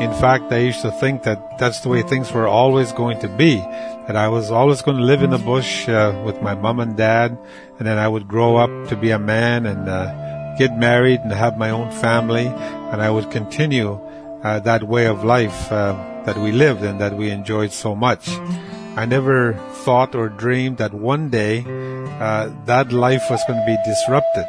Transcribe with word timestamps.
In 0.00 0.12
fact, 0.14 0.50
I 0.50 0.58
used 0.58 0.80
to 0.80 0.90
think 0.90 1.24
that 1.24 1.58
that's 1.58 1.80
the 1.80 1.90
way 1.90 2.00
things 2.02 2.32
were 2.32 2.48
always 2.48 2.90
going 2.92 3.20
to 3.20 3.28
be. 3.28 3.56
That 4.06 4.16
I 4.16 4.28
was 4.28 4.50
always 4.50 4.80
going 4.80 4.96
to 4.96 5.02
live 5.02 5.22
in 5.22 5.28
the 5.28 5.38
bush 5.38 5.88
uh, 5.88 6.20
with 6.24 6.40
my 6.40 6.54
mom 6.54 6.80
and 6.80 6.96
dad, 6.96 7.36
and 7.78 7.86
then 7.86 7.98
I 7.98 8.08
would 8.08 8.26
grow 8.26 8.56
up 8.56 8.88
to 8.88 8.96
be 8.96 9.10
a 9.10 9.18
man 9.18 9.66
and 9.66 9.88
uh, 9.88 10.56
get 10.56 10.76
married 10.76 11.20
and 11.20 11.30
have 11.32 11.58
my 11.58 11.68
own 11.68 11.90
family, 11.92 12.46
and 12.46 13.02
I 13.02 13.10
would 13.10 13.30
continue 13.30 14.00
uh, 14.42 14.60
that 14.60 14.84
way 14.84 15.06
of 15.06 15.22
life 15.22 15.70
uh, 15.70 15.92
that 16.24 16.38
we 16.38 16.50
lived 16.50 16.82
and 16.82 16.98
that 17.00 17.16
we 17.16 17.30
enjoyed 17.30 17.72
so 17.72 17.94
much. 17.94 18.28
I 18.96 19.04
never 19.04 19.52
thought 19.84 20.14
or 20.14 20.28
dreamed 20.28 20.78
that 20.78 20.94
one 20.94 21.28
day 21.28 21.64
uh, 22.20 22.50
that 22.64 22.90
life 22.90 23.24
was 23.30 23.42
going 23.46 23.60
to 23.60 23.66
be 23.66 23.76
disrupted. 23.84 24.46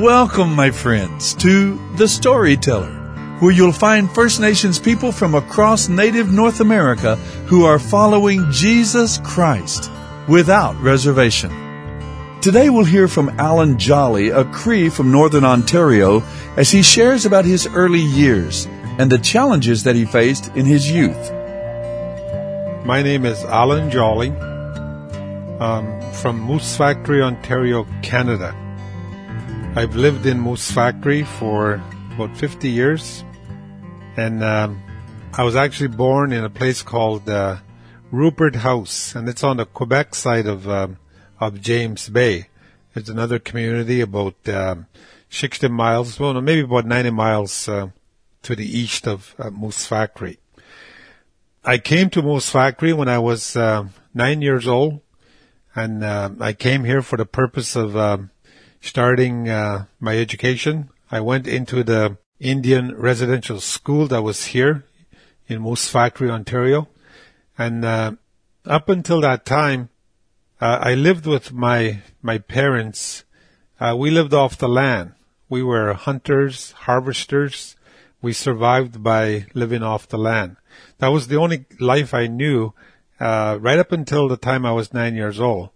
Welcome, 0.00 0.56
my 0.56 0.70
friends, 0.70 1.34
to 1.34 1.78
The 1.96 2.08
Storyteller, 2.08 2.94
where 3.40 3.52
you'll 3.52 3.72
find 3.72 4.10
First 4.10 4.40
Nations 4.40 4.78
people 4.78 5.12
from 5.12 5.34
across 5.34 5.90
native 5.90 6.32
North 6.32 6.60
America 6.60 7.16
who 7.46 7.66
are 7.66 7.78
following 7.78 8.50
Jesus 8.50 9.18
Christ 9.18 9.90
without 10.26 10.80
reservation. 10.80 11.50
Today 12.40 12.70
we'll 12.70 12.86
hear 12.86 13.06
from 13.06 13.38
Alan 13.38 13.78
Jolly, 13.78 14.30
a 14.30 14.46
Cree 14.46 14.88
from 14.88 15.12
Northern 15.12 15.44
Ontario, 15.44 16.22
as 16.56 16.70
he 16.70 16.82
shares 16.82 17.26
about 17.26 17.44
his 17.44 17.66
early 17.66 18.00
years 18.00 18.66
and 18.98 19.12
the 19.12 19.18
challenges 19.18 19.82
that 19.82 19.94
he 19.94 20.06
faced 20.06 20.56
in 20.56 20.64
his 20.64 20.90
youth. 20.90 21.30
My 22.86 23.02
name 23.02 23.26
is 23.26 23.44
Alan 23.44 23.90
Jolly 23.90 24.30
um, 25.60 26.00
from 26.14 26.40
Moose 26.40 26.78
Factory, 26.78 27.20
Ontario, 27.20 27.86
Canada. 28.00 28.56
I've 29.74 29.96
lived 29.96 30.26
in 30.26 30.38
Moose 30.38 30.70
Factory 30.70 31.22
for 31.22 31.82
about 32.14 32.36
50 32.36 32.68
years, 32.68 33.24
and 34.18 34.44
um, 34.44 34.82
I 35.32 35.44
was 35.44 35.56
actually 35.56 35.88
born 35.88 36.30
in 36.30 36.44
a 36.44 36.50
place 36.50 36.82
called 36.82 37.26
uh, 37.26 37.56
Rupert 38.10 38.56
House, 38.56 39.14
and 39.14 39.26
it's 39.30 39.42
on 39.42 39.56
the 39.56 39.64
Quebec 39.64 40.14
side 40.14 40.46
of 40.46 40.68
um, 40.68 40.98
of 41.40 41.62
James 41.62 42.10
Bay. 42.10 42.48
It's 42.94 43.08
another 43.08 43.38
community 43.38 44.02
about 44.02 44.36
um, 44.46 44.88
60 45.30 45.68
miles, 45.68 46.20
well, 46.20 46.38
maybe 46.42 46.60
about 46.60 46.84
90 46.84 47.10
miles 47.10 47.66
uh, 47.66 47.88
to 48.42 48.54
the 48.54 48.78
east 48.78 49.08
of 49.08 49.34
uh, 49.38 49.48
Moose 49.48 49.86
Factory. 49.86 50.38
I 51.64 51.78
came 51.78 52.10
to 52.10 52.20
Moose 52.20 52.50
Factory 52.50 52.92
when 52.92 53.08
I 53.08 53.18
was 53.18 53.56
uh, 53.56 53.86
nine 54.12 54.42
years 54.42 54.68
old, 54.68 55.00
and 55.74 56.04
uh, 56.04 56.28
I 56.40 56.52
came 56.52 56.84
here 56.84 57.00
for 57.00 57.16
the 57.16 57.24
purpose 57.24 57.74
of 57.74 57.96
um, 57.96 58.28
starting 58.82 59.48
uh, 59.48 59.86
my 60.00 60.18
education. 60.18 60.90
I 61.10 61.20
went 61.20 61.46
into 61.46 61.82
the 61.82 62.18
Indian 62.40 62.94
residential 62.96 63.60
school 63.60 64.08
that 64.08 64.22
was 64.22 64.46
here 64.46 64.84
in 65.46 65.62
Moose 65.62 65.88
Factory, 65.88 66.28
Ontario, 66.28 66.88
and 67.56 67.84
uh, 67.84 68.12
up 68.66 68.88
until 68.88 69.20
that 69.20 69.46
time, 69.46 69.88
uh, 70.60 70.78
I 70.80 70.94
lived 70.94 71.26
with 71.26 71.52
my 71.52 72.02
my 72.20 72.38
parents. 72.38 73.24
Uh, 73.80 73.96
we 73.98 74.10
lived 74.10 74.34
off 74.34 74.58
the 74.58 74.68
land. 74.68 75.12
We 75.48 75.62
were 75.62 75.94
hunters, 75.94 76.72
harvesters. 76.72 77.76
We 78.20 78.32
survived 78.32 79.02
by 79.02 79.46
living 79.54 79.82
off 79.82 80.08
the 80.08 80.18
land. 80.18 80.56
That 80.98 81.08
was 81.08 81.28
the 81.28 81.36
only 81.36 81.66
life 81.80 82.14
I 82.14 82.26
knew 82.26 82.72
uh, 83.18 83.58
right 83.60 83.78
up 83.78 83.92
until 83.92 84.28
the 84.28 84.36
time 84.36 84.64
I 84.64 84.72
was 84.72 84.94
nine 84.94 85.14
years 85.14 85.40
old. 85.40 85.70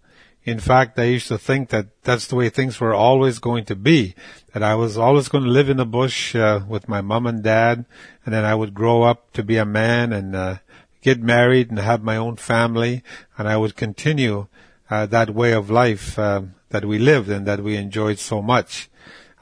In 0.47 0.61
fact, 0.61 0.97
I 0.97 1.03
used 1.03 1.27
to 1.27 1.37
think 1.37 1.67
that 1.71 1.87
that's 2.03 2.27
the 2.27 2.37
way 2.37 2.47
things 2.47 2.79
were 2.79 2.93
always 2.93 3.37
going 3.37 3.65
to 3.65 3.75
be. 3.75 4.15
That 4.53 4.63
I 4.63 4.75
was 4.75 4.97
always 4.97 5.27
going 5.27 5.43
to 5.43 5.49
live 5.49 5.69
in 5.69 5.75
the 5.75 5.85
bush 5.85 6.33
uh, 6.35 6.61
with 6.65 6.87
my 6.87 7.01
mom 7.01 7.27
and 7.27 7.43
dad, 7.43 7.83
and 8.23 8.33
then 8.33 8.45
I 8.45 8.55
would 8.55 8.73
grow 8.73 9.03
up 9.03 9.33
to 9.33 9.43
be 9.43 9.57
a 9.57 9.65
man 9.65 10.13
and 10.13 10.33
uh, 10.33 10.59
get 11.01 11.21
married 11.21 11.69
and 11.69 11.77
have 11.79 12.01
my 12.01 12.15
own 12.15 12.37
family, 12.37 13.03
and 13.37 13.45
I 13.45 13.57
would 13.57 13.75
continue 13.75 14.47
uh, 14.89 15.05
that 15.07 15.35
way 15.35 15.51
of 15.51 15.69
life 15.69 16.17
uh, 16.17 16.43
that 16.69 16.85
we 16.85 16.97
lived 16.97 17.27
and 17.27 17.45
that 17.45 17.61
we 17.61 17.75
enjoyed 17.75 18.17
so 18.17 18.41
much. 18.41 18.89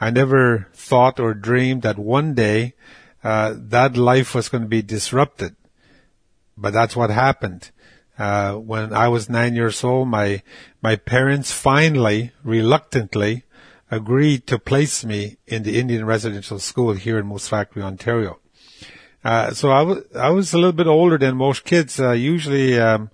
I 0.01 0.09
never 0.09 0.69
thought 0.73 1.19
or 1.19 1.35
dreamed 1.35 1.83
that 1.83 1.99
one 1.99 2.33
day 2.33 2.73
uh, 3.23 3.53
that 3.55 3.95
life 3.95 4.33
was 4.33 4.49
going 4.49 4.63
to 4.63 4.67
be 4.67 4.81
disrupted, 4.81 5.55
but 6.57 6.73
that's 6.73 6.95
what 6.95 7.11
happened. 7.11 7.69
Uh, 8.17 8.53
when 8.55 8.93
I 8.93 9.09
was 9.09 9.29
nine 9.29 9.55
years 9.55 9.83
old, 9.83 10.07
my 10.07 10.41
my 10.81 10.95
parents 10.95 11.51
finally, 11.51 12.31
reluctantly, 12.43 13.43
agreed 13.91 14.47
to 14.47 14.57
place 14.57 15.03
me 15.03 15.37
in 15.47 15.63
the 15.63 15.79
Indian 15.79 16.05
residential 16.05 16.59
school 16.59 16.93
here 16.93 17.19
in 17.19 17.27
Moose 17.27 17.47
Factory, 17.47 17.83
Ontario. 17.83 18.39
Uh, 19.23 19.51
so 19.53 19.69
I 19.71 19.81
was 19.81 20.03
I 20.15 20.29
was 20.29 20.53
a 20.53 20.57
little 20.57 20.71
bit 20.71 20.87
older 20.87 21.17
than 21.17 21.35
most 21.35 21.65
kids. 21.65 21.99
Uh, 21.99 22.11
usually, 22.11 22.79
um, 22.79 23.09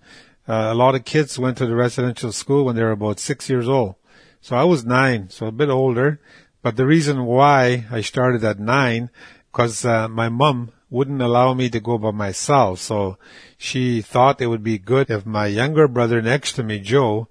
uh, 0.48 0.70
a 0.72 0.76
lot 0.76 0.96
of 0.96 1.06
kids 1.06 1.40
went 1.40 1.58
to 1.58 1.66
the 1.66 1.76
residential 1.76 2.32
school 2.32 2.66
when 2.66 2.76
they 2.76 2.84
were 2.84 2.92
about 2.92 3.20
six 3.20 3.50
years 3.50 3.68
old. 3.68 3.96
So 4.42 4.56
I 4.56 4.66
was 4.66 4.86
nine, 4.86 5.30
so 5.30 5.48
a 5.48 5.52
bit 5.52 5.70
older. 5.70 6.20
But 6.62 6.76
the 6.76 6.86
reason 6.86 7.26
why 7.26 7.86
I 7.90 8.02
started 8.02 8.44
at 8.44 8.60
nine, 8.60 9.10
because 9.52 9.84
uh, 9.86 10.08
my 10.08 10.30
mom 10.30 10.72
wouldn't 10.92 11.22
allow 11.22 11.54
me 11.54 11.70
to 11.70 11.80
go 11.80 11.98
by 11.98 12.12
myself. 12.12 12.80
So 12.80 13.18
she 13.58 14.02
thought 14.02 14.42
it 14.42 14.48
would 14.48 14.64
be 14.64 14.78
good 14.78 15.10
if 15.10 15.26
my 15.26 15.48
younger 15.48 15.88
brother 15.88 16.22
next 16.22 16.54
to 16.54 16.64
me, 16.64 16.80
Joe, 16.80 17.30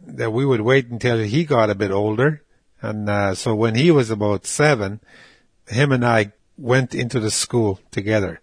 that 0.00 0.32
we 0.32 0.44
would 0.44 0.62
wait 0.62 0.88
until 0.88 1.18
he 1.18 1.44
got 1.44 1.70
a 1.70 1.76
bit 1.76 1.92
older. 1.92 2.42
And 2.80 3.08
uh, 3.08 3.34
so 3.34 3.54
when 3.54 3.74
he 3.74 3.90
was 3.90 4.10
about 4.10 4.46
seven, 4.46 5.00
him 5.68 5.92
and 5.92 6.04
I 6.04 6.32
went 6.56 6.94
into 6.94 7.20
the 7.20 7.30
school 7.30 7.78
together. 7.90 8.40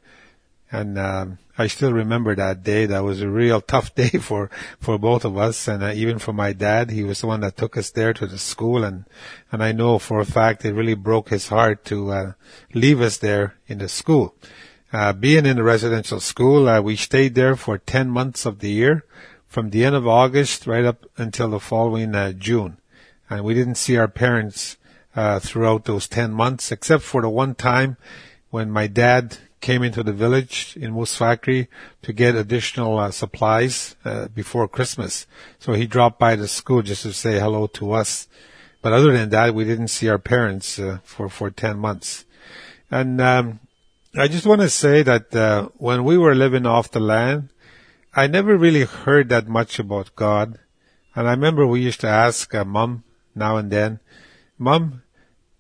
And 0.71 0.99
um, 0.99 1.39
I 1.57 1.67
still 1.67 1.93
remember 1.93 2.35
that 2.35 2.63
day. 2.63 2.85
That 2.85 3.03
was 3.03 3.21
a 3.21 3.29
real 3.29 3.61
tough 3.61 3.95
day 4.01 4.09
for 4.09 4.49
for 4.79 4.97
both 4.97 5.23
of 5.23 5.37
us, 5.37 5.67
and 5.67 5.83
uh, 5.83 5.91
even 5.93 6.19
for 6.19 6.33
my 6.33 6.53
dad. 6.53 6.91
He 6.91 7.03
was 7.03 7.21
the 7.21 7.27
one 7.27 7.41
that 7.41 7.57
took 7.57 7.77
us 7.77 7.89
there 7.91 8.13
to 8.13 8.27
the 8.27 8.37
school, 8.37 8.83
and 8.83 9.05
and 9.51 9.63
I 9.63 9.71
know 9.71 9.97
for 9.99 10.19
a 10.19 10.25
fact 10.25 10.65
it 10.65 10.73
really 10.73 10.95
broke 10.95 11.29
his 11.29 11.47
heart 11.47 11.85
to 11.85 12.11
uh, 12.11 12.31
leave 12.73 13.01
us 13.01 13.17
there 13.17 13.55
in 13.67 13.77
the 13.77 13.87
school. 13.87 14.35
Uh, 14.91 15.13
being 15.13 15.45
in 15.45 15.57
the 15.57 15.63
residential 15.63 16.19
school, 16.19 16.69
uh, 16.69 16.81
we 16.81 16.95
stayed 16.95 17.35
there 17.35 17.55
for 17.55 17.77
ten 17.77 18.09
months 18.09 18.45
of 18.45 18.59
the 18.59 18.69
year, 18.69 19.05
from 19.47 19.69
the 19.69 19.85
end 19.85 19.95
of 19.95 20.07
August 20.07 20.67
right 20.67 20.85
up 20.85 21.05
until 21.17 21.49
the 21.49 21.59
following 21.59 22.15
uh, 22.15 22.33
June, 22.33 22.77
and 23.29 23.43
we 23.43 23.53
didn't 23.53 23.75
see 23.75 23.97
our 23.97 24.07
parents 24.07 24.77
uh, 25.15 25.39
throughout 25.39 25.85
those 25.85 26.07
ten 26.07 26.31
months, 26.31 26.71
except 26.71 27.03
for 27.03 27.21
the 27.21 27.29
one 27.29 27.55
time 27.55 27.95
when 28.49 28.69
my 28.69 28.87
dad 28.87 29.37
came 29.61 29.83
into 29.83 30.03
the 30.03 30.13
village 30.13 30.77
in 30.79 30.91
Moose 30.91 31.15
Factory 31.15 31.67
to 32.01 32.13
get 32.13 32.35
additional 32.35 32.99
uh, 32.99 33.11
supplies 33.11 33.95
uh, 34.05 34.27
before 34.27 34.67
Christmas. 34.67 35.25
So 35.59 35.73
he 35.73 35.87
dropped 35.87 36.19
by 36.19 36.35
the 36.35 36.47
school 36.47 36.81
just 36.81 37.03
to 37.03 37.13
say 37.13 37.39
hello 37.39 37.67
to 37.67 37.91
us. 37.93 38.27
But 38.81 38.93
other 38.93 39.11
than 39.11 39.29
that, 39.29 39.55
we 39.55 39.63
didn't 39.63 39.87
see 39.87 40.09
our 40.09 40.19
parents 40.19 40.77
uh, 40.77 40.99
for 41.03 41.29
for 41.29 41.49
ten 41.49 41.79
months. 41.79 42.25
And 42.91 43.19
um, 43.19 43.59
I 44.15 44.27
just 44.27 44.45
want 44.45 44.61
to 44.61 44.69
say 44.69 45.01
that 45.01 45.35
uh, 45.35 45.69
when 45.77 46.03
we 46.03 46.17
were 46.17 46.35
living 46.35 46.65
off 46.65 46.91
the 46.91 46.99
land, 46.99 47.49
I 48.13 48.27
never 48.27 48.55
really 48.55 48.83
heard 48.83 49.29
that 49.29 49.47
much 49.47 49.79
about 49.79 50.15
God. 50.15 50.59
And 51.15 51.27
I 51.27 51.31
remember 51.31 51.65
we 51.65 51.81
used 51.81 52.01
to 52.01 52.07
ask 52.07 52.53
uh, 52.53 52.63
Mom 52.63 53.03
now 53.33 53.57
and 53.57 53.71
then, 53.71 53.99
Mom, 54.57 55.01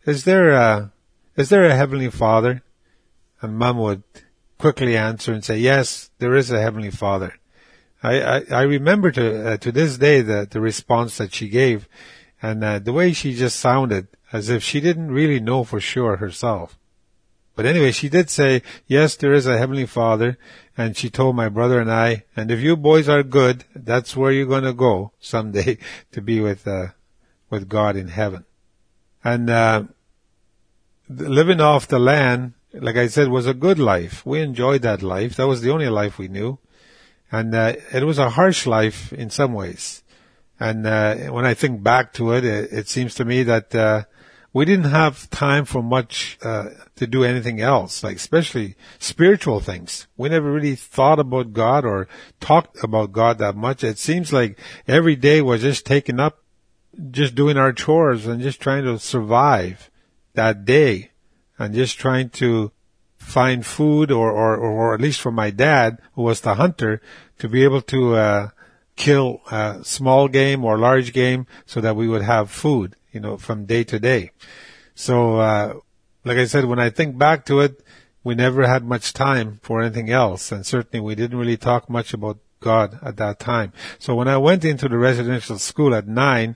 is 0.05 0.23
there 0.23 0.51
a 0.51 0.93
is 1.35 1.49
there 1.49 1.65
a 1.65 1.75
heavenly 1.75 2.09
Father? 2.09 2.61
And 3.41 3.57
mom 3.57 3.77
would 3.79 4.03
quickly 4.57 4.97
answer 4.97 5.33
and 5.33 5.43
say, 5.43 5.57
yes, 5.57 6.09
there 6.19 6.35
is 6.35 6.51
a 6.51 6.61
heavenly 6.61 6.91
father. 6.91 7.35
I, 8.01 8.21
I, 8.21 8.41
I 8.51 8.61
remember 8.63 9.11
to, 9.11 9.53
uh, 9.53 9.57
to 9.57 9.71
this 9.71 9.97
day 9.97 10.21
the, 10.21 10.47
the 10.49 10.61
response 10.61 11.17
that 11.17 11.33
she 11.33 11.49
gave 11.49 11.87
and 12.41 12.63
uh, 12.63 12.79
the 12.79 12.93
way 12.93 13.13
she 13.13 13.33
just 13.33 13.59
sounded 13.59 14.07
as 14.31 14.49
if 14.49 14.63
she 14.63 14.79
didn't 14.79 15.11
really 15.11 15.39
know 15.39 15.63
for 15.63 15.79
sure 15.79 16.17
herself. 16.17 16.77
But 17.55 17.65
anyway, 17.65 17.91
she 17.91 18.09
did 18.09 18.29
say, 18.29 18.61
yes, 18.85 19.15
there 19.15 19.33
is 19.33 19.47
a 19.47 19.57
heavenly 19.57 19.85
father. 19.85 20.37
And 20.77 20.97
she 20.97 21.09
told 21.09 21.37
my 21.37 21.47
brother 21.47 21.79
and 21.79 21.89
I, 21.89 22.25
and 22.35 22.51
if 22.51 22.59
you 22.59 22.75
boys 22.75 23.07
are 23.07 23.23
good, 23.23 23.63
that's 23.73 24.15
where 24.15 24.31
you're 24.31 24.45
going 24.45 24.65
to 24.65 24.73
go 24.73 25.13
someday 25.21 25.77
to 26.11 26.21
be 26.21 26.41
with, 26.41 26.67
uh, 26.67 26.87
with 27.49 27.69
God 27.69 27.95
in 27.95 28.09
heaven. 28.09 28.45
And, 29.23 29.49
uh, 29.49 29.83
living 31.07 31.61
off 31.61 31.87
the 31.87 31.99
land 31.99 32.53
like 32.81 32.97
I 32.97 33.07
said, 33.07 33.29
was 33.29 33.47
a 33.47 33.53
good 33.53 33.79
life. 33.79 34.25
We 34.25 34.41
enjoyed 34.41 34.81
that 34.83 35.01
life. 35.01 35.35
That 35.35 35.47
was 35.47 35.61
the 35.61 35.71
only 35.71 35.89
life 35.89 36.17
we 36.17 36.27
knew. 36.27 36.59
And 37.31 37.53
uh, 37.53 37.73
it 37.93 38.03
was 38.03 38.19
a 38.19 38.29
harsh 38.31 38.65
life 38.65 39.11
in 39.13 39.29
some 39.29 39.53
ways. 39.53 40.03
And 40.59 40.87
uh, 40.87 41.15
when 41.31 41.45
I 41.45 41.53
think 41.53 41.83
back 41.83 42.13
to 42.13 42.31
it, 42.33 42.45
it, 42.45 42.71
it 42.71 42.87
seems 42.87 43.15
to 43.15 43.25
me 43.25 43.43
that 43.43 43.75
uh, 43.75 44.03
we 44.53 44.63
didn't 44.63 44.91
have 44.91 45.29
time 45.31 45.65
for 45.65 45.83
much 45.83 46.37
uh, 46.41 46.69
to 46.95 47.05
do 47.05 47.25
anything 47.25 47.59
else, 47.59 48.03
like 48.03 48.15
especially 48.15 48.75
spiritual 48.99 49.59
things. 49.59 50.07
We 50.15 50.29
never 50.29 50.49
really 50.49 50.75
thought 50.75 51.19
about 51.19 51.51
God 51.51 51.83
or 51.83 52.07
talked 52.39 52.81
about 52.81 53.11
God 53.11 53.37
that 53.39 53.57
much. 53.57 53.83
It 53.83 53.99
seems 53.99 54.31
like 54.31 54.57
every 54.87 55.17
day 55.17 55.41
was 55.41 55.61
just 55.61 55.85
taken 55.85 56.21
up 56.21 56.41
just 57.11 57.35
doing 57.35 57.57
our 57.57 57.73
chores 57.73 58.25
and 58.25 58.41
just 58.41 58.61
trying 58.61 58.85
to 58.85 58.97
survive 58.97 59.91
that 60.35 60.63
day 60.63 61.11
and 61.57 61.73
just 61.73 61.97
trying 61.97 62.29
to 62.29 62.71
find 63.17 63.65
food 63.65 64.11
or, 64.11 64.31
or, 64.31 64.57
or 64.57 64.93
at 64.93 65.01
least 65.01 65.21
for 65.21 65.31
my 65.31 65.49
dad, 65.49 65.99
who 66.13 66.23
was 66.23 66.41
the 66.41 66.55
hunter, 66.55 67.01
to 67.39 67.49
be 67.49 67.63
able 67.63 67.81
to, 67.81 68.15
uh, 68.15 68.49
kill, 68.95 69.41
uh, 69.51 69.83
small 69.83 70.27
game 70.27 70.63
or 70.63 70.77
large 70.77 71.11
game 71.11 71.47
so 71.65 71.81
that 71.81 71.95
we 71.95 72.07
would 72.07 72.21
have 72.21 72.49
food, 72.49 72.95
you 73.11 73.19
know, 73.19 73.37
from 73.37 73.65
day 73.65 73.83
to 73.83 73.99
day. 73.99 74.31
So, 74.93 75.37
uh, 75.37 75.73
like 76.23 76.37
I 76.37 76.45
said, 76.45 76.65
when 76.65 76.79
I 76.79 76.89
think 76.89 77.17
back 77.17 77.45
to 77.45 77.59
it, 77.59 77.83
we 78.23 78.35
never 78.35 78.65
had 78.67 78.83
much 78.83 79.13
time 79.13 79.59
for 79.61 79.81
anything 79.81 80.09
else. 80.09 80.51
And 80.51 80.65
certainly 80.65 81.03
we 81.03 81.15
didn't 81.15 81.37
really 81.37 81.57
talk 81.57 81.89
much 81.89 82.13
about 82.13 82.39
God 82.59 82.97
at 83.03 83.17
that 83.17 83.39
time. 83.39 83.73
So 83.99 84.15
when 84.15 84.27
I 84.27 84.37
went 84.37 84.65
into 84.65 84.89
the 84.89 84.97
residential 84.97 85.59
school 85.59 85.93
at 85.93 86.07
nine, 86.07 86.55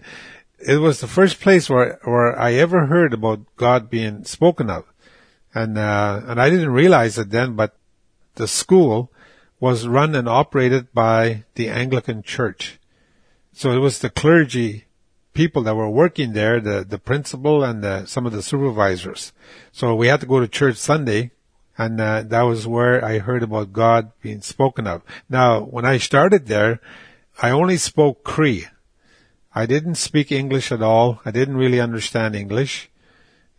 it 0.62 0.78
was 0.78 1.00
the 1.00 1.08
first 1.08 1.40
place 1.40 1.70
where, 1.70 2.00
where 2.04 2.38
I 2.38 2.54
ever 2.54 2.88
heard 2.88 3.14
about 3.14 3.56
God 3.56 3.90
being 3.90 4.26
spoken 4.26 4.70
of 4.70 4.86
and 5.54 5.78
uh, 5.78 6.22
and 6.28 6.42
I 6.42 6.50
didn't 6.50 6.72
realize 6.72 7.18
it 7.18 7.32
then, 7.32 7.56
but 7.56 7.76
the 8.36 8.48
school 8.48 9.12
was 9.60 9.88
run 9.88 10.16
and 10.16 10.30
operated 10.30 10.94
by 10.94 11.44
the 11.56 11.70
Anglican 11.70 12.24
Church. 12.24 12.80
So 13.52 13.72
it 13.72 13.80
was 13.80 14.00
the 14.00 14.10
clergy 14.10 14.86
people 15.34 15.64
that 15.64 15.76
were 15.76 15.90
working 15.90 16.34
there, 16.34 16.60
the 16.60 16.86
the 16.88 17.00
principal 17.00 17.64
and 17.64 17.84
the, 17.84 18.06
some 18.06 18.26
of 18.26 18.32
the 18.32 18.44
supervisors. 18.44 19.34
So 19.72 19.96
we 19.96 20.08
had 20.08 20.22
to 20.22 20.28
go 20.28 20.40
to 20.40 20.48
church 20.48 20.78
Sunday, 20.78 21.32
and 21.78 22.00
uh, 22.00 22.24
that 22.24 22.44
was 22.44 22.68
where 22.68 23.04
I 23.04 23.20
heard 23.20 23.44
about 23.44 23.74
God 23.74 24.12
being 24.22 24.42
spoken 24.42 24.88
of. 24.88 25.02
Now, 25.30 25.62
when 25.62 25.86
I 25.86 25.98
started 25.98 26.46
there, 26.46 26.80
I 27.42 27.50
only 27.50 27.78
spoke 27.78 28.24
Cree. 28.24 28.68
I 29.60 29.66
didn't 29.66 29.96
speak 29.96 30.32
English 30.32 30.72
at 30.72 30.82
all. 30.82 31.20
I 31.26 31.32
didn't 31.32 31.58
really 31.58 31.82
understand 31.82 32.34
English. 32.34 32.90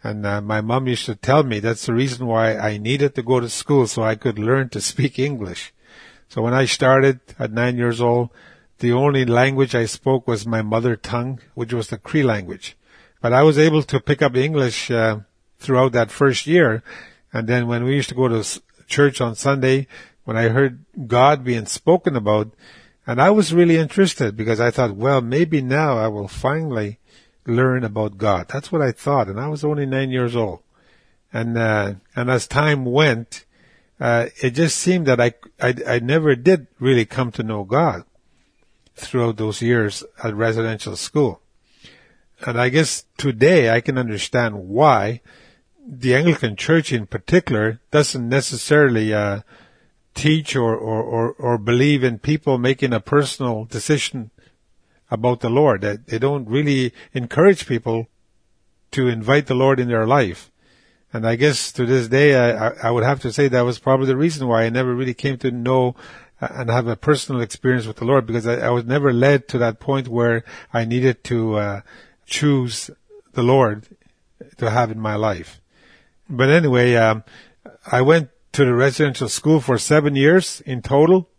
And 0.03 0.25
uh, 0.25 0.41
my 0.41 0.63
mom 0.63 0.89
used 0.89 1.05
to 1.05 1.15
tell 1.15 1.43
me 1.43 1.61
that's 1.61 1.85
the 1.85 1.93
reason 1.93 2.27
why 2.27 2.57
I 2.57 2.79
needed 2.79 3.15
to 3.15 3.23
go 3.23 3.39
to 3.39 3.51
school 3.51 3.87
so 3.87 4.03
I 4.03 4.15
could 4.15 4.39
learn 4.39 4.71
to 4.71 4.81
speak 4.81 5.19
English. 5.19 5.75
So 6.31 6.41
when 6.41 6.55
I 6.55 6.65
started 6.65 7.21
at 7.39 7.53
nine 7.53 7.77
years 7.77 8.01
old, 8.01 8.31
the 8.79 8.93
only 8.93 9.27
language 9.27 9.75
I 9.75 9.85
spoke 9.85 10.27
was 10.27 10.47
my 10.47 10.63
mother 10.63 10.97
tongue, 10.97 11.41
which 11.53 11.75
was 11.75 11.89
the 11.89 11.99
Cree 11.99 12.23
language. 12.23 12.79
But 13.21 13.35
I 13.35 13.43
was 13.43 13.59
able 13.59 13.83
to 13.83 14.01
pick 14.01 14.23
up 14.23 14.35
English 14.35 14.91
uh, 14.91 15.21
throughout 15.59 15.93
that 15.93 16.11
first 16.11 16.47
year. 16.47 16.83
And 17.31 17.47
then 17.47 17.69
when 17.69 17.85
we 17.85 17.95
used 17.95 18.09
to 18.09 18.15
go 18.15 18.27
to 18.27 18.63
church 18.87 19.21
on 19.21 19.35
Sunday, 19.35 19.87
when 20.25 20.39
I 20.39 20.49
heard 20.49 20.83
God 21.07 21.45
being 21.45 21.67
spoken 21.67 22.17
about, 22.17 22.55
and 23.11 23.21
I 23.21 23.31
was 23.31 23.53
really 23.53 23.77
interested 23.77 24.37
because 24.37 24.61
I 24.61 24.71
thought, 24.71 24.95
well, 24.95 25.21
maybe 25.21 25.61
now 25.61 25.99
I 25.99 26.07
will 26.07 26.29
finally 26.29 27.01
learn 27.45 27.83
about 27.83 28.19
God. 28.19 28.47
That's 28.47 28.71
what 28.71 28.83
I 28.83 28.93
thought, 28.93 29.27
and 29.27 29.41
I 29.41 29.49
was 29.49 29.65
only 29.65 29.85
nine 29.85 30.11
years 30.13 30.37
old. 30.37 30.61
And 31.33 31.59
uh, 31.59 31.95
and 32.15 32.31
as 32.31 32.47
time 32.47 32.85
went, 32.85 33.47
uh, 33.99 34.27
it 34.41 34.51
just 34.51 34.77
seemed 34.77 35.09
that 35.09 35.21
I, 35.21 35.35
I 35.61 35.75
I 35.89 35.99
never 35.99 36.37
did 36.37 36.69
really 36.79 37.05
come 37.05 37.33
to 37.33 37.43
know 37.43 37.65
God 37.65 38.05
throughout 38.95 39.39
those 39.39 39.61
years 39.61 40.05
at 40.23 40.37
residential 40.37 40.95
school. 40.95 41.41
And 42.47 42.61
I 42.61 42.69
guess 42.69 43.07
today 43.19 43.71
I 43.71 43.81
can 43.81 43.99
understand 43.99 44.69
why 44.69 45.21
the 45.85 46.15
Anglican 46.15 46.55
Church 46.55 46.93
in 46.93 47.09
particular 47.09 47.81
doesn't 47.91 48.29
necessarily 48.29 49.13
uh, 49.13 49.41
teach 50.15 50.57
or, 50.57 50.75
or, 50.75 51.03
or, 51.03 51.33
or 51.33 51.59
believe 51.59 52.05
in 52.05 52.19
people 52.19 52.59
making 52.59 52.93
a 52.93 53.01
personal 53.01 53.65
decision 53.65 54.31
about 55.11 55.41
the 55.41 55.51
Lord. 55.51 55.83
That 55.83 56.07
they 56.07 56.19
don't 56.19 56.49
really 56.49 56.93
encourage 57.13 57.67
people 57.67 58.09
to 58.93 59.09
invite 59.09 59.47
the 59.47 59.55
Lord 59.55 59.79
in 59.81 59.89
their 59.89 60.07
life. 60.07 60.51
And 61.13 61.27
I 61.27 61.37
guess 61.37 61.73
to 61.73 61.87
this 61.87 62.09
day, 62.09 62.37
I, 62.37 62.69
I 62.69 62.91
would 62.91 63.05
have 63.05 63.21
to 63.21 63.33
say 63.33 63.49
that 63.49 63.63
was 63.63 63.79
probably 63.79 64.07
the 64.07 64.17
reason 64.17 64.47
why 64.47 64.65
I 64.65 64.71
never 64.71 64.95
really 64.95 65.15
came 65.15 65.39
to 65.39 65.51
know 65.51 65.97
and 66.41 66.71
have 66.71 66.87
a 66.87 66.97
personal 66.97 67.43
experience 67.43 67.87
with 67.87 67.97
the 67.97 68.05
Lord 68.05 68.27
because 68.27 68.47
I, 68.47 68.59
I 68.67 68.71
was 68.71 68.85
never 68.85 69.13
led 69.13 69.49
to 69.49 69.59
that 69.59 69.81
point 69.81 70.09
where 70.09 70.45
I 70.73 70.85
needed 70.85 71.23
to 71.25 71.57
uh, 71.57 71.81
choose 72.27 72.91
the 73.33 73.43
Lord 73.43 73.87
to 74.57 74.71
have 74.71 74.91
in 74.91 75.01
my 75.01 75.17
life. 75.17 75.61
But 76.29 76.49
anyway, 76.49 76.95
um, 76.95 77.25
I 77.91 78.03
went 78.03 78.31
to 78.53 78.65
the 78.65 78.75
residential 78.75 79.29
school 79.29 79.61
for 79.61 79.79
seven 79.79 80.17
years 80.17 80.61
in 80.63 80.83
total 80.83 81.31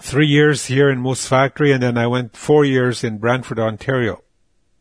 three 0.00 0.26
years 0.26 0.66
here 0.66 0.90
in 0.90 1.00
Moose 1.00 1.26
Factory, 1.26 1.72
and 1.72 1.82
then 1.82 1.96
I 1.96 2.06
went 2.06 2.36
four 2.36 2.64
years 2.64 3.02
in 3.02 3.18
Brantford, 3.18 3.58
Ontario. 3.58 4.22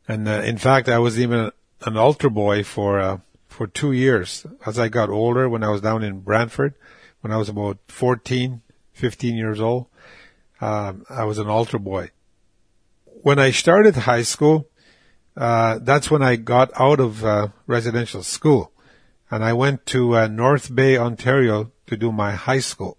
And 0.07 0.27
uh, 0.27 0.41
in 0.43 0.57
fact, 0.57 0.89
I 0.89 0.99
was 0.99 1.19
even 1.19 1.51
an 1.81 1.97
altar 1.97 2.29
boy 2.29 2.63
for 2.63 2.99
uh, 2.99 3.19
for 3.47 3.67
two 3.67 3.91
years. 3.91 4.45
As 4.65 4.77
I 4.77 4.89
got 4.89 5.09
older, 5.09 5.49
when 5.49 5.63
I 5.63 5.69
was 5.69 5.81
down 5.81 6.03
in 6.03 6.21
Brantford, 6.21 6.75
when 7.21 7.31
I 7.31 7.37
was 7.37 7.49
about 7.49 7.79
14, 7.87 8.61
15 8.93 9.35
years 9.35 9.61
old, 9.61 9.87
um, 10.61 11.05
I 11.09 11.23
was 11.23 11.37
an 11.37 11.47
altar 11.47 11.79
boy. 11.79 12.11
When 13.21 13.39
I 13.39 13.51
started 13.51 13.95
high 13.95 14.23
school, 14.23 14.67
uh, 15.35 15.79
that's 15.81 16.11
when 16.11 16.21
I 16.21 16.35
got 16.35 16.69
out 16.79 16.99
of 16.99 17.25
uh, 17.25 17.47
residential 17.65 18.23
school, 18.23 18.71
and 19.31 19.43
I 19.43 19.53
went 19.53 19.85
to 19.87 20.15
uh, 20.15 20.27
North 20.27 20.73
Bay, 20.73 20.97
Ontario, 20.97 21.71
to 21.87 21.97
do 21.97 22.11
my 22.11 22.33
high 22.33 22.59
school. 22.59 22.97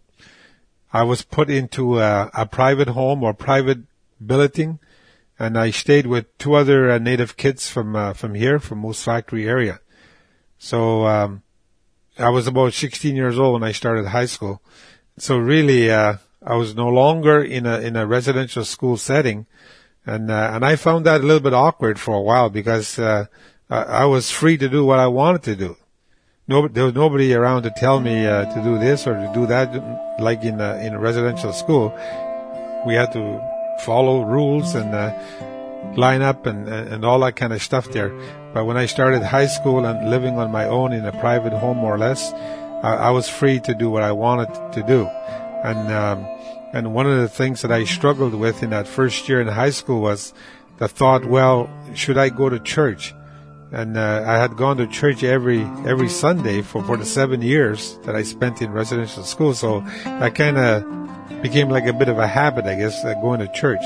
I 0.92 1.02
was 1.02 1.22
put 1.22 1.50
into 1.50 2.00
a, 2.00 2.30
a 2.34 2.46
private 2.46 2.88
home 2.88 3.22
or 3.22 3.34
private 3.34 3.80
billeting, 4.24 4.78
and 5.38 5.58
I 5.58 5.70
stayed 5.70 6.06
with 6.06 6.36
two 6.38 6.54
other 6.54 6.90
uh, 6.90 6.98
native 6.98 7.36
kids 7.36 7.68
from 7.68 7.94
uh, 7.94 8.12
from 8.12 8.34
here, 8.34 8.58
from 8.58 8.78
Moose 8.78 9.04
Factory 9.04 9.46
area. 9.46 9.80
So 10.58 11.06
um, 11.06 11.42
I 12.18 12.30
was 12.30 12.46
about 12.46 12.72
16 12.72 13.14
years 13.14 13.38
old 13.38 13.60
when 13.60 13.68
I 13.68 13.72
started 13.72 14.06
high 14.06 14.26
school. 14.26 14.62
So 15.18 15.36
really, 15.36 15.90
uh, 15.90 16.16
I 16.42 16.56
was 16.56 16.74
no 16.74 16.88
longer 16.88 17.42
in 17.42 17.66
a 17.66 17.80
in 17.80 17.96
a 17.96 18.06
residential 18.06 18.64
school 18.64 18.96
setting, 18.96 19.46
and 20.06 20.30
uh, 20.30 20.50
and 20.54 20.64
I 20.64 20.76
found 20.76 21.04
that 21.06 21.20
a 21.20 21.24
little 21.24 21.42
bit 21.42 21.54
awkward 21.54 22.00
for 22.00 22.14
a 22.14 22.22
while 22.22 22.48
because 22.48 22.98
uh, 22.98 23.26
I, 23.68 23.82
I 23.82 24.04
was 24.06 24.30
free 24.30 24.56
to 24.56 24.68
do 24.68 24.84
what 24.84 24.98
I 24.98 25.08
wanted 25.08 25.42
to 25.44 25.56
do 25.56 25.76
no, 26.48 26.68
there 26.68 26.84
was 26.84 26.94
nobody 26.94 27.34
around 27.34 27.64
to 27.64 27.70
tell 27.70 28.00
me 28.00 28.24
uh, 28.24 28.44
to 28.54 28.62
do 28.62 28.78
this 28.78 29.06
or 29.06 29.14
to 29.14 29.30
do 29.34 29.46
that. 29.46 30.20
Like 30.20 30.44
in 30.44 30.60
a, 30.60 30.76
in 30.76 30.96
residential 30.98 31.52
school, 31.52 31.92
we 32.86 32.94
had 32.94 33.12
to 33.12 33.40
follow 33.80 34.22
rules 34.24 34.74
and 34.74 34.94
uh, 34.94 35.12
line 35.96 36.22
up 36.22 36.46
and, 36.46 36.68
and 36.68 37.04
all 37.04 37.18
that 37.20 37.36
kind 37.36 37.52
of 37.52 37.62
stuff 37.62 37.90
there. 37.90 38.10
But 38.54 38.64
when 38.64 38.76
I 38.76 38.86
started 38.86 39.22
high 39.22 39.46
school 39.46 39.84
and 39.84 40.08
living 40.08 40.38
on 40.38 40.52
my 40.52 40.66
own 40.66 40.92
in 40.92 41.04
a 41.04 41.12
private 41.12 41.52
home, 41.52 41.78
more 41.78 41.94
or 41.94 41.98
less, 41.98 42.32
I, 42.82 42.94
I 42.94 43.10
was 43.10 43.28
free 43.28 43.58
to 43.60 43.74
do 43.74 43.90
what 43.90 44.02
I 44.02 44.12
wanted 44.12 44.72
to 44.72 44.82
do. 44.82 45.06
And 45.64 45.92
um, 45.92 46.26
and 46.72 46.94
one 46.94 47.06
of 47.06 47.18
the 47.18 47.28
things 47.28 47.62
that 47.62 47.72
I 47.72 47.84
struggled 47.84 48.34
with 48.34 48.62
in 48.62 48.70
that 48.70 48.86
first 48.86 49.28
year 49.28 49.40
in 49.40 49.48
high 49.48 49.70
school 49.70 50.00
was 50.00 50.34
the 50.78 50.88
thought, 50.88 51.24
well, 51.24 51.70
should 51.94 52.18
I 52.18 52.28
go 52.28 52.48
to 52.48 52.60
church? 52.60 53.14
And 53.72 53.96
uh, 53.96 54.24
I 54.26 54.38
had 54.38 54.56
gone 54.56 54.76
to 54.78 54.86
church 54.86 55.24
every 55.24 55.62
every 55.86 56.08
Sunday 56.08 56.62
for 56.62 56.82
for 56.84 56.96
the 56.96 57.04
seven 57.04 57.42
years 57.42 57.98
that 58.04 58.14
I 58.14 58.22
spent 58.22 58.62
in 58.62 58.70
residential 58.70 59.24
school. 59.24 59.54
So 59.54 59.84
I 60.04 60.30
kind 60.30 60.58
of 60.58 61.42
became 61.42 61.68
like 61.68 61.86
a 61.86 61.92
bit 61.92 62.08
of 62.08 62.18
a 62.18 62.26
habit, 62.26 62.66
I 62.66 62.76
guess, 62.76 63.04
uh, 63.04 63.14
going 63.14 63.40
to 63.40 63.48
church. 63.48 63.82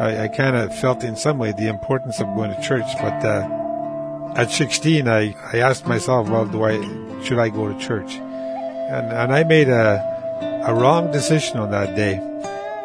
I, 0.00 0.24
I 0.24 0.28
kind 0.28 0.56
of 0.56 0.76
felt 0.78 1.02
in 1.02 1.16
some 1.16 1.38
way 1.38 1.52
the 1.52 1.68
importance 1.68 2.20
of 2.20 2.26
going 2.36 2.54
to 2.54 2.62
church, 2.62 2.86
but 3.00 3.24
uh, 3.24 4.34
at 4.36 4.50
16, 4.50 5.08
I 5.08 5.34
I 5.52 5.58
asked 5.58 5.86
myself, 5.86 6.28
well, 6.28 6.46
do 6.46 6.64
I 6.64 6.78
should 7.24 7.38
I 7.38 7.48
go 7.48 7.72
to 7.72 7.78
church? 7.78 8.12
And 8.14 9.12
and 9.12 9.32
I 9.32 9.42
made 9.44 9.68
a 9.68 10.16
a 10.64 10.74
wrong 10.74 11.10
decision 11.10 11.58
on 11.58 11.70
that 11.72 11.96
day 11.96 12.20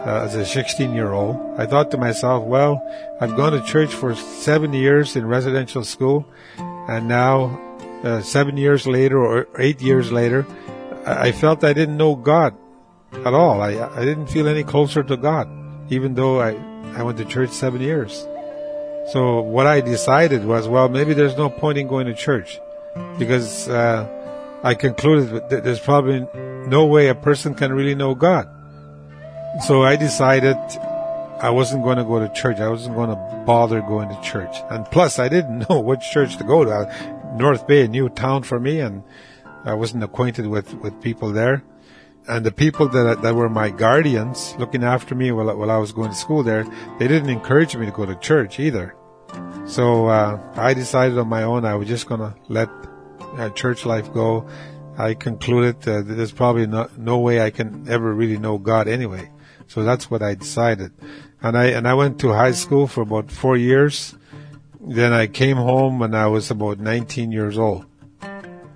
uh, 0.06 0.24
as 0.24 0.36
a 0.36 0.46
16 0.46 0.94
year 0.94 1.12
old. 1.14 1.38
I 1.58 1.66
thought 1.66 1.92
to 1.92 1.98
myself, 1.98 2.44
well, 2.44 2.82
I've 3.22 3.36
gone 3.36 3.54
to 3.54 3.62
church 3.62 3.94
for 3.94 4.16
seven 4.16 4.74
years 4.74 5.16
in 5.16 5.26
residential 5.26 5.84
school, 5.84 6.26
and 6.58 7.08
now, 7.08 7.60
uh, 8.04 8.22
seven 8.22 8.58
years 8.58 8.86
later 8.86 9.18
or 9.18 9.48
eight 9.58 9.82
years 9.82 10.12
later, 10.12 10.46
I 11.06 11.32
felt 11.32 11.64
I 11.64 11.74
didn't 11.74 11.98
know 11.98 12.16
God 12.16 12.56
at 13.14 13.34
all. 13.34 13.62
I, 13.62 13.78
I 13.96 14.06
didn't 14.06 14.28
feel 14.28 14.48
any 14.48 14.64
closer 14.64 15.04
to 15.04 15.18
God, 15.18 15.48
even 15.90 16.14
though 16.16 16.42
I, 16.42 16.56
I 16.98 17.04
went 17.04 17.18
to 17.20 17.26
church 17.26 17.52
seven 17.52 17.82
years. 17.82 18.28
So 19.12 19.42
what 19.42 19.68
I 19.68 19.82
decided 19.82 20.46
was, 20.46 20.68
well, 20.68 20.88
maybe 20.88 21.14
there's 21.14 21.38
no 21.38 21.50
point 21.50 21.78
in 21.78 21.88
going 21.88 22.08
to 22.08 22.14
church 22.14 22.60
because 23.20 23.68
uh, 23.68 24.08
I 24.64 24.76
concluded 24.76 25.50
that 25.50 25.64
there's 25.64 25.80
probably 25.80 26.26
no 26.68 26.86
way 26.86 27.10
a 27.10 27.16
person 27.16 27.54
can 27.54 27.74
really 27.74 27.96
know 27.96 28.16
God. 28.16 28.48
So 29.62 29.84
I 29.84 29.96
decided 29.96 30.58
I 31.40 31.50
wasn't 31.52 31.84
going 31.84 31.98
to 31.98 32.04
go 32.04 32.20
to 32.20 32.34
church. 32.34 32.60
I 32.60 32.70
wasn't 32.70 32.96
going 32.96 33.10
to 33.10 33.44
bother 33.46 33.82
going 33.82 34.10
to 34.10 34.22
church. 34.22 34.56
And 34.70 34.86
plus, 34.86 35.20
I 35.20 35.30
didn't 35.30 35.66
know 35.70 35.80
which 35.80 36.02
church 36.12 36.38
to 36.38 36.44
go 36.44 36.66
to. 36.66 37.36
North 37.38 37.68
Bay, 37.68 37.86
a 37.86 37.88
new 37.88 38.10
town 38.10 38.44
for 38.44 38.60
me, 38.60 38.80
and 38.80 39.04
I 39.64 39.74
wasn't 39.74 40.04
acquainted 40.04 40.48
with, 40.48 40.74
with 40.76 41.02
people 41.02 41.32
there. 41.32 41.64
And 42.28 42.46
the 42.46 42.52
people 42.52 42.88
that, 42.88 43.22
that 43.22 43.36
were 43.36 43.50
my 43.50 43.70
guardians 43.70 44.56
looking 44.58 44.84
after 44.84 45.14
me 45.14 45.32
while, 45.32 45.56
while 45.58 45.72
I 45.72 45.78
was 45.78 45.92
going 45.92 46.10
to 46.10 46.16
school 46.16 46.42
there, 46.42 46.64
they 46.98 47.08
didn't 47.08 47.30
encourage 47.30 47.76
me 47.76 47.86
to 47.86 47.92
go 47.92 48.06
to 48.06 48.16
church 48.16 48.60
either. 48.60 48.96
So, 49.66 50.08
uh, 50.08 50.40
I 50.56 50.74
decided 50.74 51.18
on 51.18 51.28
my 51.28 51.44
own 51.44 51.66
I 51.66 51.76
was 51.76 51.88
just 51.88 52.08
going 52.08 52.22
to 52.22 52.36
let 52.48 52.70
uh, 53.38 53.50
church 53.50 53.86
life 53.86 54.14
go, 54.14 54.48
I 54.98 55.16
concluded 55.16 55.82
that 55.82 56.08
there's 56.08 56.32
probably 56.32 56.68
no, 56.68 56.88
no 56.98 57.18
way 57.20 57.42
I 57.42 57.50
can 57.50 57.90
ever 57.90 58.14
really 58.14 58.38
know 58.38 58.58
God 58.60 58.88
anyway. 58.88 59.30
So 59.74 59.82
that's 59.82 60.12
what 60.12 60.22
I 60.22 60.36
decided. 60.36 60.92
And 61.42 61.58
I, 61.58 61.66
and 61.74 61.88
I 61.88 61.96
went 61.96 62.20
to 62.20 62.32
high 62.32 62.52
school 62.52 62.86
for 62.86 63.02
about 63.02 63.32
four 63.32 63.58
years. 63.58 64.14
Then 64.80 65.14
I 65.14 65.26
came 65.26 65.58
home 65.58 65.98
when 65.98 66.14
I 66.14 66.28
was 66.28 66.52
about 66.52 66.78
19 66.78 67.32
years 67.32 67.58
old. 67.58 67.88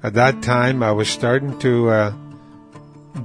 At 0.02 0.16
that 0.16 0.42
time, 0.42 0.82
I 0.82 0.92
was 0.94 1.08
starting 1.08 1.60
to 1.60 1.90
uh, 1.90 2.14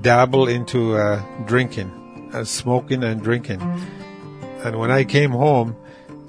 dabble 0.03 0.49
into 0.49 0.97
uh, 0.99 1.23
drinking, 1.47 2.31
uh, 2.35 2.45
smoking 2.45 3.03
and 3.03 3.23
drinking. 3.23 3.63
And 4.65 4.79
when 4.79 4.91
I 4.91 5.05
came 5.05 5.31
home, 5.31 5.75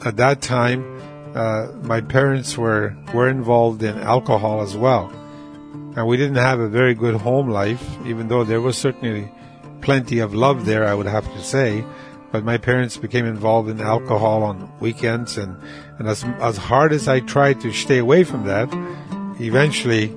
at 0.05 0.15
that 0.15 0.41
time, 0.41 0.85
uh, 1.35 1.73
my 1.81 1.99
parents 1.99 2.57
were 2.57 2.95
were 3.13 3.27
involved 3.27 3.83
in 3.83 3.99
alcohol 3.99 4.61
as 4.61 4.77
well, 4.77 5.11
and 5.97 6.07
we 6.07 6.15
didn't 6.15 6.37
have 6.37 6.59
a 6.59 6.69
very 6.69 6.93
good 6.93 7.15
home 7.15 7.49
life. 7.49 7.83
Even 8.05 8.29
though 8.29 8.45
there 8.45 8.61
was 8.61 8.77
certainly 8.77 9.29
plenty 9.83 10.19
of 10.19 10.33
love 10.33 10.65
there, 10.65 10.87
I 10.87 10.95
would 10.95 11.05
have 11.05 11.31
to 11.33 11.43
say. 11.43 11.85
But 12.31 12.43
my 12.43 12.57
parents 12.57 12.97
became 12.97 13.25
involved 13.25 13.69
in 13.69 13.79
alcohol 13.79 14.41
on 14.41 14.71
weekends, 14.79 15.37
and, 15.37 15.55
and 15.99 16.07
as 16.07 16.23
as 16.39 16.57
hard 16.57 16.91
as 16.91 17.07
I 17.07 17.19
tried 17.19 17.61
to 17.61 17.71
stay 17.71 17.99
away 17.99 18.23
from 18.23 18.45
that, 18.45 18.69
eventually 19.39 20.15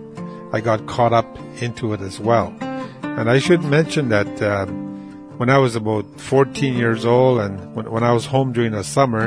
I 0.50 0.62
got 0.62 0.86
caught 0.86 1.12
up 1.12 1.28
into 1.60 1.92
it 1.92 2.00
as 2.00 2.18
well. 2.18 2.56
And 3.02 3.28
I 3.28 3.38
should 3.38 3.62
mention 3.62 4.08
that 4.08 4.40
uh, 4.40 4.64
when 5.36 5.50
I 5.50 5.58
was 5.58 5.76
about 5.76 6.06
14 6.18 6.74
years 6.74 7.04
old, 7.04 7.40
and 7.40 7.74
when, 7.74 7.90
when 7.90 8.02
I 8.02 8.12
was 8.12 8.24
home 8.24 8.54
during 8.54 8.72
the 8.72 8.82
summer, 8.82 9.26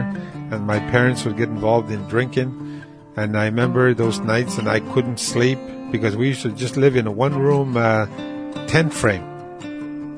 and 0.52 0.66
my 0.66 0.80
parents 0.80 1.26
would 1.26 1.38
get 1.38 1.50
involved 1.50 1.92
in 1.92 2.02
drinking. 2.08 2.84
And 3.16 3.38
I 3.38 3.46
remember 3.46 3.94
those 3.94 4.20
nights 4.20 4.58
and 4.58 4.68
I 4.68 4.80
couldn't 4.80 5.20
sleep 5.20 5.60
because 5.92 6.16
we 6.16 6.30
used 6.30 6.42
to 6.42 6.52
just 6.52 6.78
live 6.78 6.96
in 6.96 7.06
a 7.06 7.12
one 7.12 7.38
room 7.38 7.78
uh, 7.78 8.08
tent 8.66 8.94
frame 8.94 9.39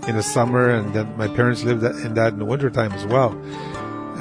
in 0.07 0.15
the 0.15 0.23
summer 0.23 0.69
and 0.69 0.93
then 0.93 1.15
my 1.17 1.27
parents 1.27 1.63
lived 1.63 1.83
in 1.83 2.13
that 2.15 2.33
in 2.33 2.39
the 2.39 2.45
wintertime 2.45 2.91
as 2.93 3.05
well. 3.05 3.31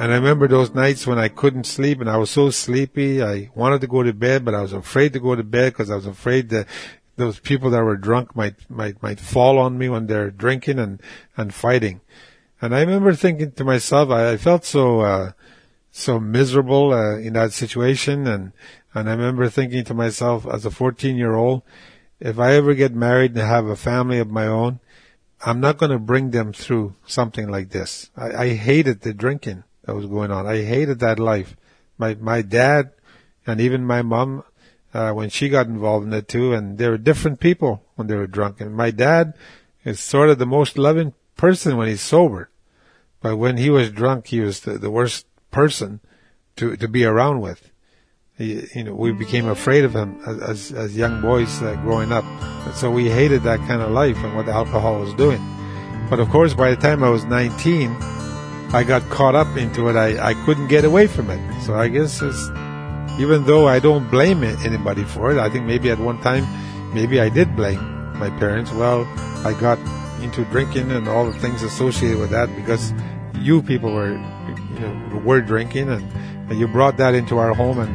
And 0.01 0.11
I 0.11 0.15
remember 0.15 0.47
those 0.47 0.73
nights 0.73 1.05
when 1.05 1.19
I 1.19 1.27
couldn't 1.27 1.65
sleep 1.65 2.01
and 2.01 2.09
I 2.09 2.17
was 2.17 2.29
so 2.29 2.49
sleepy. 2.49 3.21
I 3.21 3.49
wanted 3.55 3.81
to 3.81 3.87
go 3.87 4.03
to 4.03 4.13
bed, 4.13 4.43
but 4.43 4.55
I 4.55 4.61
was 4.61 4.73
afraid 4.73 5.13
to 5.13 5.19
go 5.19 5.35
to 5.35 5.43
bed 5.43 5.73
because 5.73 5.91
I 5.91 5.95
was 5.95 6.07
afraid 6.07 6.49
that 6.49 6.67
those 7.17 7.39
people 7.39 7.69
that 7.71 7.83
were 7.83 7.97
drunk 7.97 8.35
might, 8.35 8.55
might, 8.69 9.01
might 9.03 9.19
fall 9.19 9.59
on 9.59 9.77
me 9.77 9.89
when 9.89 10.07
they're 10.07 10.31
drinking 10.31 10.79
and, 10.79 11.01
and 11.37 11.53
fighting. 11.53 12.01
And 12.61 12.75
I 12.75 12.79
remember 12.79 13.13
thinking 13.13 13.51
to 13.51 13.63
myself, 13.63 14.09
I, 14.09 14.31
I 14.31 14.37
felt 14.37 14.65
so, 14.65 15.01
uh, 15.01 15.31
so 15.91 16.19
miserable 16.19 16.93
uh, 16.93 17.17
in 17.17 17.33
that 17.33 17.53
situation 17.53 18.27
and 18.27 18.53
and 18.93 19.09
I 19.09 19.13
remember 19.13 19.47
thinking 19.49 19.83
to 19.85 19.93
myself 19.93 20.45
as 20.45 20.65
a 20.65 20.71
14 20.71 21.15
year 21.15 21.35
old 21.35 21.63
if 22.19 22.39
I 22.39 22.53
ever 22.55 22.73
get 22.73 22.93
married 22.93 23.31
and 23.31 23.41
have 23.41 23.65
a 23.67 23.75
family 23.75 24.19
of 24.19 24.29
my 24.29 24.47
own 24.47 24.79
I'm 25.43 25.59
not 25.59 25.77
going 25.77 25.91
to 25.91 25.99
bring 25.99 26.31
them 26.31 26.53
through 26.53 26.95
something 27.05 27.49
like 27.49 27.69
this. 27.69 28.09
I, 28.15 28.31
I 28.31 28.49
hated 28.53 29.01
the 29.01 29.13
drinking 29.13 29.63
that 29.83 29.95
was 29.95 30.05
going 30.05 30.31
on. 30.31 30.45
I 30.45 30.63
hated 30.63 30.99
that 30.99 31.19
life. 31.19 31.55
My 31.97 32.15
my 32.15 32.41
dad 32.41 32.91
and 33.45 33.59
even 33.59 33.85
my 33.85 34.01
mom 34.01 34.43
uh, 34.93 35.11
when 35.11 35.29
she 35.29 35.49
got 35.49 35.67
involved 35.67 36.05
in 36.05 36.13
it 36.13 36.27
too 36.27 36.53
and 36.53 36.77
they 36.77 36.87
were 36.87 36.97
different 36.97 37.39
people 37.39 37.83
when 37.95 38.07
they 38.07 38.15
were 38.15 38.27
drunk. 38.27 38.61
And 38.61 38.75
my 38.75 38.91
dad 38.91 39.33
is 39.83 39.99
sort 39.99 40.29
of 40.29 40.37
the 40.37 40.45
most 40.45 40.77
loving 40.77 41.13
person 41.35 41.77
when 41.77 41.87
he's 41.87 42.01
sober. 42.01 42.49
But 43.21 43.37
when 43.37 43.57
he 43.57 43.69
was 43.69 43.91
drunk 43.91 44.27
he 44.27 44.41
was 44.41 44.61
the, 44.61 44.77
the 44.77 44.91
worst 44.91 45.25
person 45.49 46.01
to 46.57 46.75
to 46.75 46.87
be 46.87 47.03
around 47.03 47.41
with. 47.41 47.70
You 48.37 48.83
know, 48.83 48.93
we 48.95 49.11
became 49.11 49.47
afraid 49.47 49.83
of 49.83 49.93
him 49.93 50.19
as 50.25 50.71
as, 50.71 50.97
young 50.97 51.21
boys 51.21 51.61
uh, 51.61 51.75
growing 51.83 52.11
up, 52.11 52.23
and 52.65 52.73
so 52.73 52.89
we 52.89 53.09
hated 53.09 53.43
that 53.43 53.59
kind 53.67 53.81
of 53.81 53.91
life 53.91 54.17
and 54.17 54.35
what 54.35 54.47
alcohol 54.47 54.99
was 54.99 55.13
doing. 55.13 55.39
But 56.09 56.19
of 56.19 56.29
course, 56.29 56.53
by 56.53 56.71
the 56.71 56.81
time 56.81 57.03
I 57.03 57.09
was 57.09 57.23
19, 57.25 57.95
I 58.73 58.83
got 58.87 59.01
caught 59.09 59.35
up 59.35 59.57
into 59.57 59.89
it. 59.89 59.95
I, 59.95 60.31
I 60.31 60.33
couldn't 60.45 60.67
get 60.69 60.85
away 60.85 61.07
from 61.07 61.29
it. 61.29 61.61
So 61.61 61.75
I 61.75 61.87
guess 61.87 62.21
it's, 62.21 62.49
even 63.19 63.45
though 63.45 63.67
I 63.67 63.79
don't 63.79 64.09
blame 64.09 64.43
anybody 64.43 65.03
for 65.03 65.31
it, 65.31 65.37
I 65.37 65.49
think 65.49 65.65
maybe 65.65 65.89
at 65.91 65.99
one 65.99 66.19
time, 66.21 66.47
maybe 66.93 67.19
I 67.19 67.29
did 67.29 67.55
blame 67.55 67.79
my 68.17 68.29
parents. 68.39 68.71
Well, 68.71 69.05
I 69.45 69.53
got 69.59 69.77
into 70.23 70.45
drinking 70.45 70.91
and 70.91 71.07
all 71.07 71.25
the 71.25 71.37
things 71.39 71.63
associated 71.63 72.19
with 72.19 72.29
that 72.29 72.53
because 72.55 72.93
you 73.39 73.61
people 73.61 73.91
were 73.91 74.11
you 74.11 74.79
know, 74.79 75.21
were 75.25 75.41
drinking, 75.41 75.89
and, 75.89 76.03
and, 76.49 76.59
you 76.59 76.67
brought 76.67 76.97
that 76.97 77.13
into 77.13 77.37
our 77.37 77.53
home, 77.53 77.79
and 77.79 77.93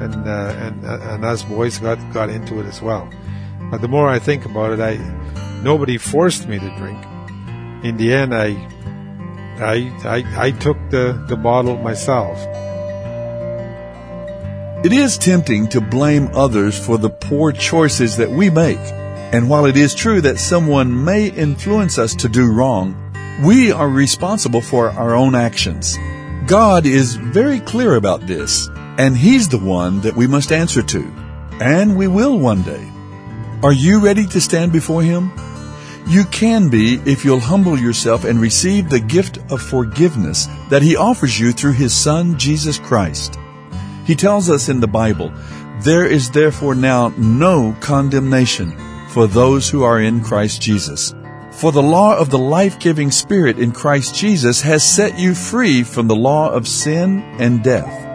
and 0.00 0.28
uh, 0.28 0.54
and 0.58 0.84
uh, 0.84 0.98
and 1.12 1.24
us 1.24 1.42
boys 1.42 1.78
got 1.78 1.98
got 2.12 2.30
into 2.30 2.60
it 2.60 2.66
as 2.66 2.82
well. 2.82 3.08
But 3.70 3.80
the 3.80 3.88
more 3.88 4.08
I 4.08 4.18
think 4.18 4.44
about 4.44 4.72
it, 4.72 4.80
I 4.80 4.96
nobody 5.62 5.98
forced 5.98 6.48
me 6.48 6.58
to 6.58 6.76
drink. 6.76 7.04
In 7.84 7.96
the 7.96 8.12
end, 8.12 8.34
I 8.34 8.56
I 9.58 9.92
I, 10.04 10.46
I 10.46 10.50
took 10.52 10.78
the, 10.90 11.24
the 11.28 11.36
bottle 11.36 11.76
myself. 11.76 12.38
It 14.84 14.92
is 14.92 15.18
tempting 15.18 15.68
to 15.68 15.80
blame 15.80 16.30
others 16.32 16.78
for 16.78 16.98
the 16.98 17.10
poor 17.10 17.50
choices 17.50 18.16
that 18.18 18.30
we 18.30 18.50
make. 18.50 18.78
And 19.32 19.48
while 19.48 19.66
it 19.66 19.76
is 19.76 19.94
true 19.94 20.20
that 20.20 20.38
someone 20.38 21.04
may 21.04 21.28
influence 21.28 21.98
us 21.98 22.14
to 22.16 22.28
do 22.28 22.52
wrong, 22.52 22.94
we 23.42 23.72
are 23.72 23.88
responsible 23.88 24.60
for 24.60 24.90
our 24.90 25.16
own 25.16 25.34
actions. 25.34 25.98
God 26.46 26.86
is 26.86 27.16
very 27.16 27.58
clear 27.58 27.96
about 27.96 28.26
this, 28.28 28.68
and 28.98 29.16
He's 29.16 29.48
the 29.48 29.58
one 29.58 30.00
that 30.02 30.16
we 30.16 30.26
must 30.26 30.52
answer 30.52 30.82
to. 30.82 31.12
And 31.60 31.96
we 31.96 32.08
will 32.08 32.38
one 32.38 32.62
day. 32.62 32.90
Are 33.62 33.72
you 33.72 34.00
ready 34.00 34.26
to 34.26 34.40
stand 34.40 34.72
before 34.72 35.02
Him? 35.02 35.32
You 36.06 36.24
can 36.24 36.68
be 36.68 37.00
if 37.04 37.24
you'll 37.24 37.40
humble 37.40 37.78
yourself 37.78 38.24
and 38.24 38.40
receive 38.40 38.88
the 38.88 39.00
gift 39.00 39.38
of 39.50 39.60
forgiveness 39.60 40.46
that 40.70 40.82
He 40.82 40.94
offers 40.94 41.38
you 41.38 41.52
through 41.52 41.72
His 41.72 41.94
Son, 41.94 42.38
Jesus 42.38 42.78
Christ. 42.78 43.38
He 44.04 44.14
tells 44.14 44.48
us 44.48 44.68
in 44.68 44.78
the 44.78 44.86
Bible, 44.86 45.32
There 45.80 46.06
is 46.06 46.30
therefore 46.30 46.76
now 46.76 47.12
no 47.18 47.76
condemnation 47.80 48.76
for 49.08 49.26
those 49.26 49.68
who 49.68 49.82
are 49.82 50.00
in 50.00 50.22
Christ 50.22 50.62
Jesus. 50.62 51.12
For 51.50 51.72
the 51.72 51.82
law 51.82 52.16
of 52.16 52.30
the 52.30 52.38
life-giving 52.38 53.10
Spirit 53.10 53.58
in 53.58 53.72
Christ 53.72 54.14
Jesus 54.14 54.60
has 54.60 54.84
set 54.84 55.18
you 55.18 55.34
free 55.34 55.82
from 55.82 56.06
the 56.06 56.14
law 56.14 56.50
of 56.50 56.68
sin 56.68 57.22
and 57.40 57.64
death. 57.64 58.05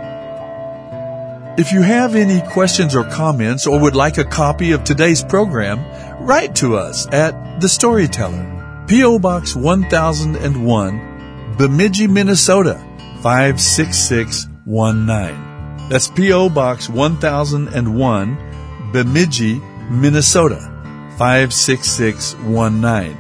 If 1.58 1.74
you 1.74 1.81
have 1.81 2.15
any 2.15 2.39
questions 2.50 2.96
or 2.96 3.03
comments 3.03 3.67
or 3.67 3.77
would 3.77 3.93
like 3.93 4.17
a 4.17 4.24
copy 4.24 4.72
of 4.72 4.86
today's 4.86 5.22
program, 5.22 5.84
write 6.25 6.55
to 6.55 6.77
us 6.77 7.08
at 7.12 7.60
The 7.60 7.67
Storyteller, 7.67 8.86
P.O. 8.88 9.20
Box 9.20 9.53
1001, 9.53 11.55
Bemidji, 11.58 12.08
Minnesota 12.08 12.81
56619. 13.22 15.89
That's 15.89 16.08
P.O. 16.08 16.50
Box 16.51 16.88
1001, 16.88 18.91
Bemidji, 18.93 19.60
Minnesota 19.89 20.72
56619. 21.17 23.17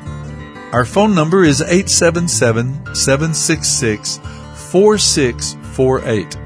Our 0.71 0.85
phone 0.85 1.13
number 1.13 1.43
is 1.43 1.61
877 1.61 2.95
766 2.95 4.19
4648. 4.71 6.37